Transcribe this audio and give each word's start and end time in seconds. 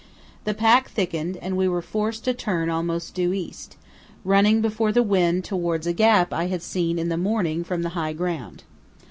The 0.45 0.55
pack 0.55 0.89
thickened 0.89 1.37
and 1.43 1.55
we 1.55 1.67
were 1.67 1.83
forced 1.83 2.23
to 2.23 2.33
turn 2.33 2.71
almost 2.71 3.13
due 3.13 3.33
east, 3.33 3.77
running 4.25 4.59
before 4.59 4.91
the 4.91 5.03
wind 5.03 5.43
towards 5.45 5.85
a 5.85 5.93
gap 5.93 6.33
I 6.33 6.45
had 6.45 6.63
seen 6.63 6.97
in 6.97 7.09
the 7.09 7.17
morning 7.17 7.63
from 7.63 7.83
the 7.83 7.89
high 7.89 8.13
ground. 8.13 8.63